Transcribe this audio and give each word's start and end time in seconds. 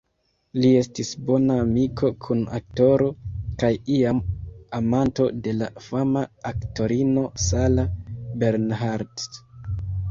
Li 0.61 0.69
estis 0.77 1.11
bona 1.27 1.57
amiko, 1.63 2.09
kun-aktoro, 2.27 3.11
kaj 3.65 3.71
iam 3.99 4.23
amanto 4.81 5.29
de 5.49 5.55
la 5.61 5.69
fama 5.91 6.25
aktorino 6.55 7.29
Sarah 7.47 7.91
Bernhardt. 8.45 9.31